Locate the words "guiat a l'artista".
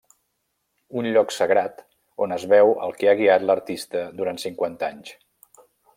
3.21-4.05